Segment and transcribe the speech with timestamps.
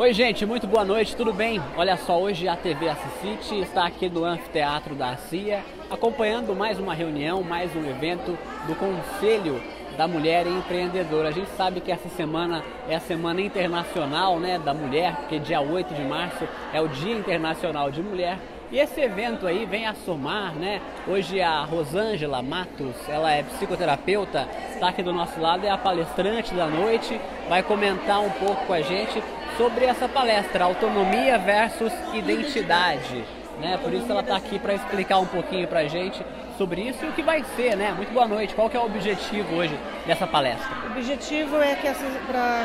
[0.00, 1.60] Oi, gente, muito boa noite, tudo bem?
[1.76, 6.94] Olha só, hoje a TV Assisite está aqui no Anfiteatro da CIA, acompanhando mais uma
[6.94, 8.34] reunião, mais um evento
[8.66, 9.62] do Conselho
[9.98, 11.28] da Mulher Empreendedora.
[11.28, 15.60] A gente sabe que essa semana é a Semana Internacional né, da Mulher, porque dia
[15.60, 18.38] 8 de março é o Dia Internacional de Mulher.
[18.72, 20.80] E esse evento aí vem a somar, né?
[21.06, 26.54] Hoje a Rosângela Matos, ela é psicoterapeuta, está aqui do nosso lado, é a palestrante
[26.54, 29.20] da noite, vai comentar um pouco com a gente
[29.60, 33.22] sobre essa palestra, autonomia versus identidade.
[33.60, 33.78] Né?
[33.82, 36.24] Por isso ela está aqui para explicar um pouquinho para a gente
[36.56, 37.92] sobre isso e o que vai ser, né?
[37.94, 38.54] Muito boa noite.
[38.54, 40.66] Qual que é o objetivo hoje dessa palestra?
[40.84, 42.10] O objetivo é que essas,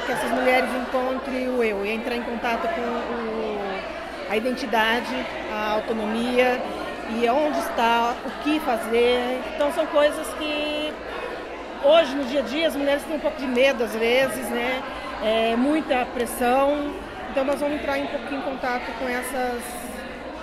[0.06, 5.14] que essas mulheres encontrem o eu e entrar em contato com o, a identidade,
[5.52, 6.62] a autonomia
[7.10, 9.42] e onde está, o que fazer.
[9.54, 10.94] Então são coisas que
[11.84, 14.82] hoje no dia a dia as mulheres têm um pouco de medo às vezes, né?
[15.26, 16.94] É, muita pressão.
[17.32, 19.62] Então nós vamos entrar um pouquinho em contato com essas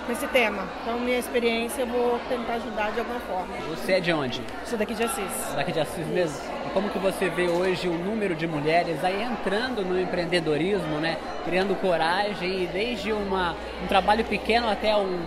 [0.05, 0.67] com esse tema.
[0.81, 3.55] Então minha experiência eu vou tentar ajudar de alguma forma.
[3.69, 4.41] Você é de onde?
[4.65, 5.53] Sou daqui de Assis.
[5.55, 6.37] Daqui de Assis mesmo.
[6.67, 11.17] E como que você vê hoje o número de mulheres aí entrando no empreendedorismo, né?
[11.45, 15.21] Criando coragem e desde uma, um trabalho pequeno até um,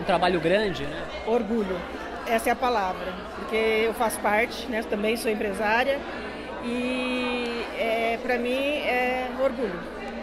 [0.00, 1.02] um trabalho grande, né?
[1.26, 1.76] Orgulho.
[2.24, 4.84] Essa é a palavra, porque eu faço parte, né?
[4.88, 5.98] Também sou empresária
[6.64, 7.27] e
[8.28, 9.80] para mim é orgulho.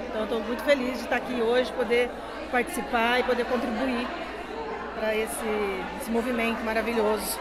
[0.08, 2.08] Então estou muito feliz de estar aqui hoje, poder
[2.52, 4.08] participar e poder contribuir
[4.96, 7.40] para esse, esse movimento maravilhoso.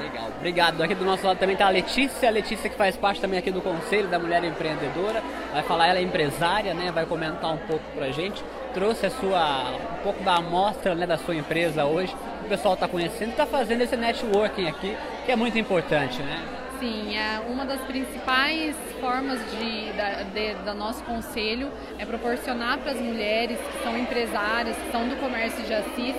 [0.00, 0.82] Legal, obrigado.
[0.82, 3.50] Aqui do nosso lado também está a Letícia, a Letícia que faz parte também aqui
[3.50, 5.22] do Conselho da Mulher Empreendedora.
[5.52, 6.90] Vai falar, ela é empresária, né?
[6.90, 8.42] Vai comentar um pouco para a gente.
[8.72, 12.16] Trouxe a sua, um pouco da amostra né, da sua empresa hoje.
[12.46, 16.57] O pessoal está conhecendo, está fazendo esse networking aqui, que é muito importante, né?
[16.78, 22.92] Sim, é uma das principais formas de, da, de, do nosso conselho é proporcionar para
[22.92, 26.14] as mulheres que são empresárias, que são do comércio de Assis,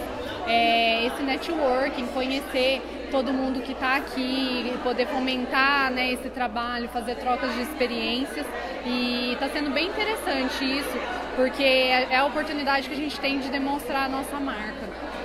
[0.46, 7.16] é, esse networking, conhecer todo mundo que está aqui, poder fomentar né, esse trabalho, fazer
[7.16, 8.45] trocas de experiências
[8.86, 10.98] e está sendo bem interessante isso,
[11.38, 15.19] porque é, é a oportunidade que a gente tem de demonstrar a nossa marca.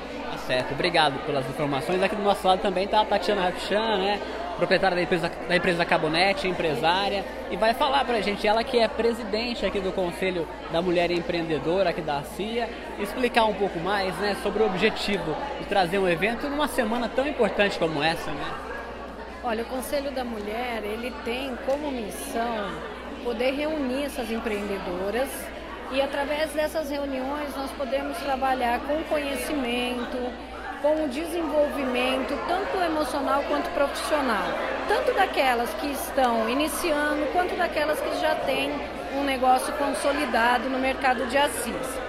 [0.47, 2.03] Certo, obrigado pelas informações.
[2.03, 4.21] Aqui do nosso lado também está a Tatiana Rapchan, né?
[4.57, 8.79] proprietária da empresa, da empresa Cabonete, empresária, e vai falar para a gente, ela que
[8.79, 12.69] é presidente aqui do Conselho da Mulher Empreendedora aqui da CIA,
[13.01, 17.27] explicar um pouco mais né, sobre o objetivo de trazer um evento numa semana tão
[17.27, 18.31] importante como essa.
[18.31, 18.45] Né?
[19.43, 22.71] Olha, o Conselho da Mulher, ele tem como missão
[23.25, 25.29] poder reunir essas empreendedoras
[25.93, 30.19] e através dessas reuniões nós podemos trabalhar com conhecimento,
[30.83, 34.47] com o desenvolvimento tanto emocional quanto profissional,
[34.87, 38.71] tanto daquelas que estão iniciando quanto daquelas que já têm
[39.17, 42.05] um negócio consolidado no mercado de Assis.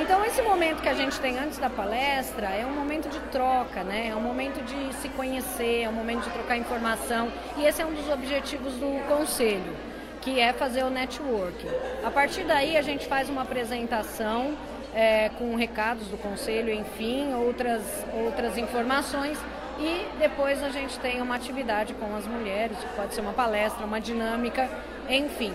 [0.00, 3.84] Então esse momento que a gente tem antes da palestra é um momento de troca,
[3.84, 4.08] né?
[4.08, 7.86] É um momento de se conhecer, é um momento de trocar informação e esse é
[7.86, 9.76] um dos objetivos do conselho,
[10.24, 11.68] que é fazer o networking.
[12.02, 14.56] A partir daí a gente faz uma apresentação
[14.94, 17.82] é, com recados do conselho, enfim, outras,
[18.14, 19.38] outras informações.
[19.78, 23.84] E depois a gente tem uma atividade com as mulheres, que pode ser uma palestra,
[23.84, 24.70] uma dinâmica,
[25.10, 25.52] enfim.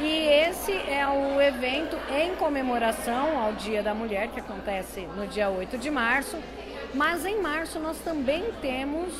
[0.00, 5.48] E esse é o evento em comemoração ao Dia da Mulher, que acontece no dia
[5.48, 6.36] 8 de março.
[6.92, 9.12] Mas em março nós também temos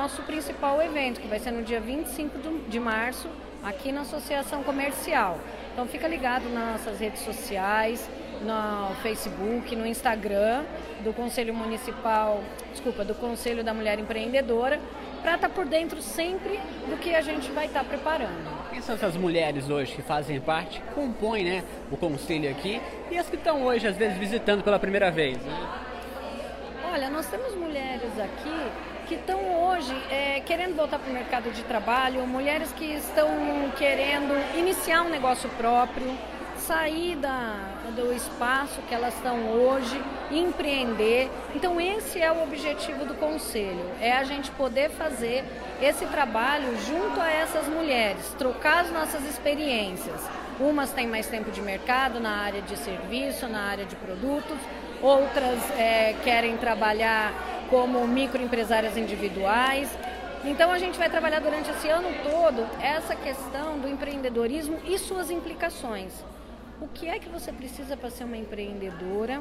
[0.00, 3.28] nosso principal evento, que vai ser no dia 25 de março,
[3.62, 5.38] aqui na Associação Comercial.
[5.74, 8.08] Então fica ligado nas nossas redes sociais,
[8.40, 10.64] no Facebook, no Instagram
[11.04, 14.80] do Conselho Municipal, desculpa, do Conselho da Mulher Empreendedora,
[15.20, 16.58] para estar tá por dentro sempre
[16.88, 18.70] do que a gente vai estar tá preparando.
[18.70, 23.28] Quem são essas mulheres hoje que fazem parte, compõem né, o conselho aqui e as
[23.28, 25.36] que estão hoje, às vezes, visitando pela primeira vez?
[25.36, 25.68] Né?
[26.90, 31.64] Olha, nós temos mulheres aqui que estão hoje é, querendo voltar para o mercado de
[31.64, 33.28] trabalho, mulheres que estão
[33.76, 36.16] querendo iniciar um negócio próprio,
[36.56, 37.56] sair da,
[37.96, 41.28] do espaço que elas estão hoje, empreender.
[41.56, 45.44] Então esse é o objetivo do conselho, é a gente poder fazer
[45.82, 50.20] esse trabalho junto a essas mulheres, trocar as nossas experiências.
[50.60, 54.56] Umas têm mais tempo de mercado na área de serviço, na área de produtos,
[55.02, 57.32] outras é, querem trabalhar
[57.70, 59.88] como microempresárias individuais.
[60.44, 65.30] Então a gente vai trabalhar durante esse ano todo essa questão do empreendedorismo e suas
[65.30, 66.12] implicações.
[66.80, 69.40] O que é que você precisa para ser uma empreendedora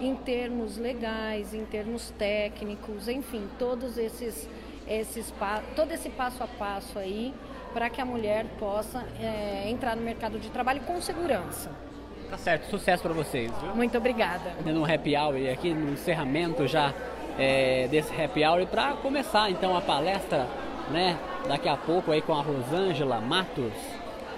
[0.00, 4.48] em termos legais, em termos técnicos, enfim, todos esses,
[4.86, 5.32] esses
[5.74, 7.34] todo esse passo a passo aí
[7.72, 11.70] para que a mulher possa é, entrar no mercado de trabalho com segurança.
[12.30, 13.50] Tá certo, sucesso para vocês.
[13.60, 13.74] Viu?
[13.74, 14.54] Muito obrigada.
[14.64, 16.92] No happy hour aqui no encerramento já
[17.38, 20.46] é, desse happy hour para começar então a palestra,
[20.90, 21.18] né?
[21.48, 23.72] Daqui a pouco aí com a Rosângela Matos,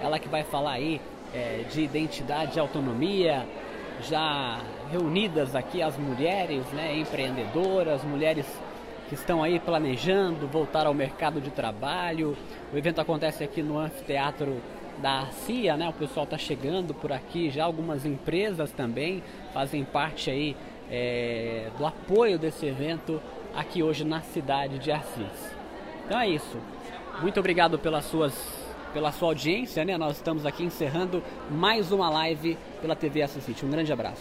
[0.01, 0.99] ela que vai falar aí
[1.33, 3.45] é, de identidade e autonomia,
[4.01, 4.59] já
[4.91, 8.45] reunidas aqui as mulheres né, empreendedoras, mulheres
[9.09, 12.37] que estão aí planejando voltar ao mercado de trabalho.
[12.73, 14.57] O evento acontece aqui no anfiteatro
[15.01, 15.87] da CIA, né?
[15.87, 19.23] O pessoal está chegando por aqui, já algumas empresas também
[19.53, 20.55] fazem parte aí
[20.89, 23.21] é, do apoio desse evento
[23.55, 25.55] aqui hoje na cidade de Assis.
[26.05, 26.57] Então é isso.
[27.21, 29.97] Muito obrigado pelas suas pela sua audiência, né?
[29.97, 33.61] Nós estamos aqui encerrando mais uma live pela TV Assis.
[33.61, 34.15] Um grande abraço.